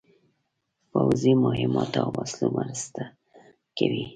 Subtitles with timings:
[0.91, 3.01] پوځي مهماتو او وسلو مرسته
[3.77, 4.05] کوي.